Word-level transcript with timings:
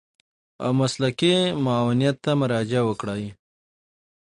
او 0.63 0.71
مسلکي 0.81 1.33
معاونيت 1.65 2.15
ته 2.23 2.31
مراجعه 2.41 2.83
وکړي. 2.89 3.27